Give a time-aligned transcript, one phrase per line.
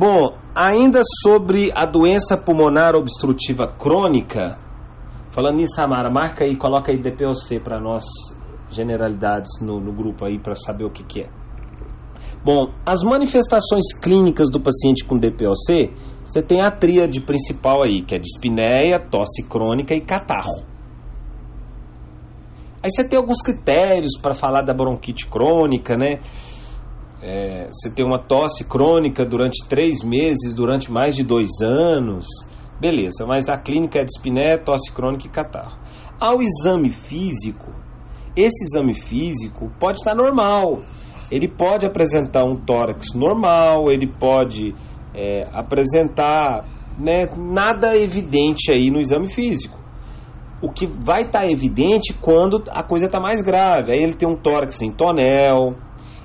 [0.00, 4.56] Bom, ainda sobre a doença pulmonar obstrutiva crônica,
[5.30, 8.02] falando nisso, Samara, marca aí, coloca aí DPOC para nós,
[8.70, 11.28] generalidades no, no grupo aí, para saber o que, que é.
[12.42, 15.92] Bom, as manifestações clínicas do paciente com DPOC,
[16.24, 20.64] você tem a tríade principal aí, que é dispneia, tosse crônica e catarro.
[22.82, 26.20] Aí você tem alguns critérios para falar da bronquite crônica, né?
[27.22, 32.26] É, você tem uma tosse crônica durante três meses, durante mais de dois anos.
[32.80, 35.78] Beleza, mas a clínica é dispneia, tosse crônica e catarro.
[36.18, 37.72] Ao exame físico,
[38.34, 40.80] esse exame físico pode estar normal.
[41.30, 44.74] Ele pode apresentar um tórax normal, ele pode
[45.14, 46.64] é, apresentar
[46.98, 49.80] né, nada evidente aí no exame físico
[50.62, 53.92] o que vai estar evidente quando a coisa está mais grave.
[53.92, 55.74] Aí ele tem um tórax em tonel,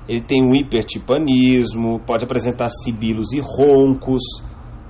[0.08, 4.22] ele tem um hipertipanismo, pode apresentar sibilos e roncos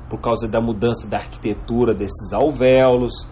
[0.09, 3.27] por causa da mudança da arquitetura desses alvéolos,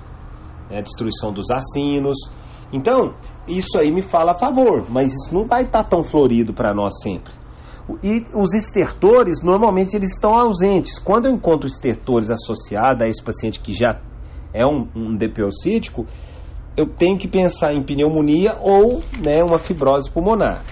[0.70, 2.18] né, destruição dos acinos.
[2.72, 3.14] Então,
[3.48, 6.74] isso aí me fala a favor, mas isso não vai estar tá tão florido para
[6.74, 7.34] nós sempre.
[8.02, 10.98] E os estertores, normalmente, eles estão ausentes.
[10.98, 14.00] Quando eu encontro estertores associados a esse paciente que já
[14.54, 15.18] é um, um
[16.76, 20.64] eu tenho que pensar em pneumonia ou né, uma fibrose pulmonar.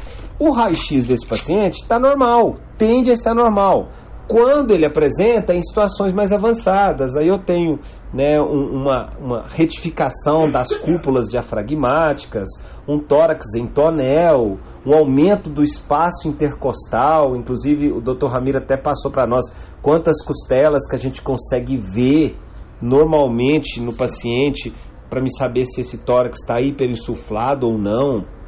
[0.41, 3.89] O raio-x desse paciente está normal, tende a estar normal.
[4.27, 7.77] Quando ele apresenta em situações mais avançadas, aí eu tenho
[8.11, 12.47] né, um, uma, uma retificação das cúpulas diafragmáticas,
[12.87, 17.35] um tórax em tonel, um aumento do espaço intercostal.
[17.35, 18.25] Inclusive, o Dr.
[18.25, 19.45] Ramiro até passou para nós
[19.79, 22.35] quantas costelas que a gente consegue ver
[22.81, 24.73] normalmente no paciente
[25.07, 28.40] para me saber se esse tórax está hiperinsuflado ou não.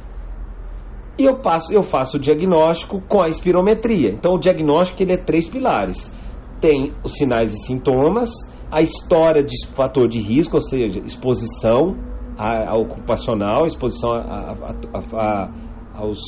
[1.18, 4.10] E eu, passo, eu faço o diagnóstico com a espirometria.
[4.10, 6.12] Então, o diagnóstico ele é três pilares:
[6.60, 8.30] tem os sinais e sintomas,
[8.70, 11.96] a história de fator de risco, ou seja, exposição
[12.36, 15.50] a, a ocupacional, exposição a,
[15.94, 16.20] aos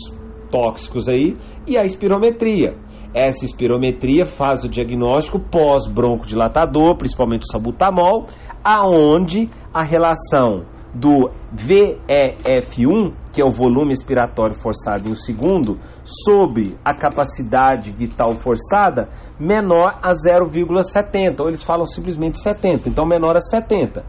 [0.50, 1.36] tóxicos aí,
[1.66, 2.76] e a espirometria.
[3.12, 8.26] Essa espirometria faz o diagnóstico pós-broncodilatador, principalmente o sabutamol,
[8.62, 15.78] aonde a relação do VEF1, que é o volume expiratório forçado em um segundo,
[16.24, 19.08] sobre a capacidade vital forçada,
[19.38, 24.04] menor a 0,70, ou eles falam simplesmente 70, então menor a 70.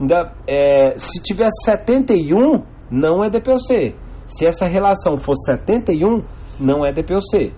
[0.00, 3.94] Ainda, é, se tiver 71, não é DPOC.
[4.26, 6.24] Se essa relação for 71,
[6.58, 7.52] não é DPOC.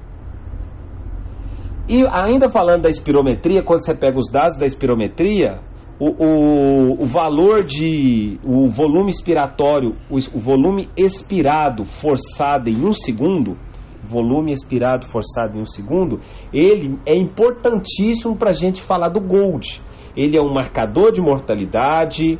[1.88, 5.60] E ainda falando da espirometria, quando você pega os dados da espirometria,
[5.98, 8.38] o, o, o valor de.
[8.44, 13.56] o volume expiratório, o, o volume expirado forçado em um segundo,
[14.02, 16.20] volume expirado forçado em um segundo,
[16.52, 19.80] ele é importantíssimo para a gente falar do Gold.
[20.16, 22.38] Ele é um marcador de mortalidade,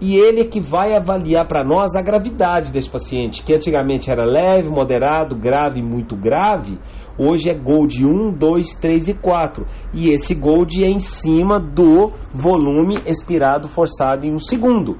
[0.00, 4.24] e ele é que vai avaliar para nós a gravidade desse paciente, que antigamente era
[4.24, 6.78] leve, moderado, grave, muito grave,
[7.18, 9.66] hoje é Gold 1, 2, 3 e 4.
[9.92, 14.96] E esse Gold é em cima do volume expirado forçado em um segundo.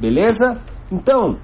[0.00, 0.60] Beleza?
[0.90, 1.36] Então,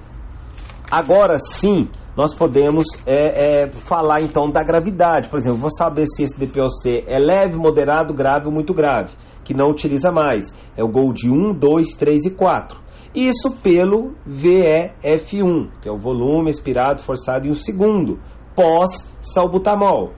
[0.91, 1.87] agora sim,
[2.17, 5.29] nós podemos é, é, falar então da gravidade.
[5.29, 9.11] Por exemplo, vou saber se esse DPOC é leve, moderado, grave ou muito grave
[9.45, 10.45] que não utiliza mais.
[10.75, 12.77] É o Gold 1, 2, 3 e 4.
[13.15, 18.19] Isso pelo VEF1, que é o volume expirado forçado em um segundo,
[18.53, 20.11] pós-salbutamol.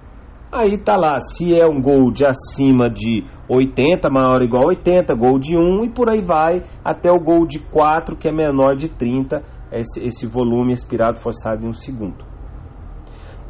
[0.52, 5.14] Aí tá lá, se é um Gold acima de 80, maior ou igual a 80,
[5.14, 9.44] Gold 1 e por aí vai até o Gold 4, que é menor de 30,
[9.72, 12.26] esse, esse volume expirado forçado em um segundo.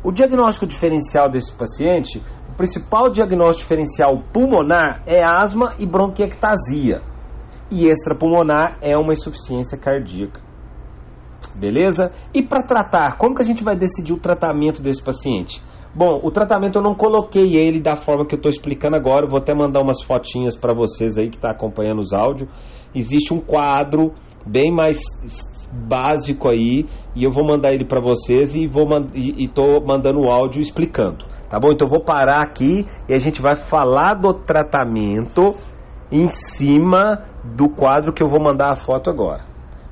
[0.03, 2.21] O diagnóstico diferencial desse paciente
[2.57, 7.01] principal diagnóstico diferencial pulmonar é asma e bronquiectasia.
[7.69, 10.41] E extrapulmonar é uma insuficiência cardíaca.
[11.55, 12.11] Beleza?
[12.33, 15.61] E para tratar, como que a gente vai decidir o tratamento desse paciente?
[15.95, 19.25] Bom, o tratamento eu não coloquei ele da forma que eu estou explicando agora.
[19.25, 22.49] Eu vou até mandar umas fotinhas para vocês aí que está acompanhando os áudios.
[22.93, 24.13] Existe um quadro
[24.45, 24.99] bem mais
[25.87, 26.85] básico aí
[27.15, 31.25] e eu vou mandar ele para vocês e vou e estou mandando o áudio explicando.
[31.49, 31.71] Tá bom?
[31.71, 35.55] Então eu vou parar aqui e a gente vai falar do tratamento
[36.11, 39.45] em cima do quadro que eu vou mandar a foto agora.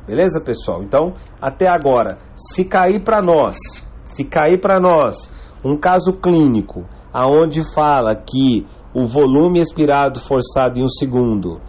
[0.07, 0.83] Beleza, pessoal?
[0.83, 3.55] Então, até agora, se cair para nós,
[4.03, 5.33] se cair para nós
[5.65, 11.59] um caso clínico aonde fala que o volume expirado forçado em um segundo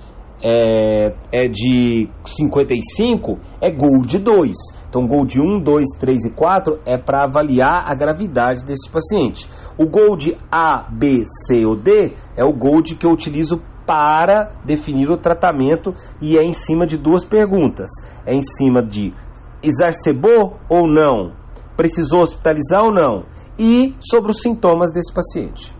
[0.43, 4.53] é, é de 55, é Gold 2.
[4.89, 9.49] Então, Gold 1, 2, 3 e 4 é para avaliar a gravidade desse paciente.
[9.79, 15.11] O Gold A, B, C ou D é o Gold que eu utilizo para definir
[15.11, 17.89] o tratamento e é em cima de duas perguntas.
[18.27, 19.15] É em cima de
[19.63, 21.33] exacerbou ou não,
[21.77, 23.25] precisou hospitalizar ou não,
[23.59, 25.76] e sobre os sintomas desse paciente.